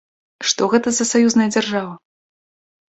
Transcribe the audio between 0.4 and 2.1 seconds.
Што гэта за саюзная дзяржава?